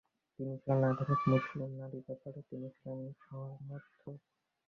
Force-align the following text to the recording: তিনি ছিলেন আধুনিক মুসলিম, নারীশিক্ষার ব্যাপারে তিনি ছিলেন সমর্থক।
তিনি 0.39 0.53
ছিলেন 0.61 0.81
আধুনিক 0.91 1.21
মুসলিম, 1.31 1.69
নারীশিক্ষার 1.79 2.33
ব্যাপারে 2.33 2.41
তিনি 2.49 2.67
ছিলেন 2.77 2.99
সমর্থক। 3.21 4.17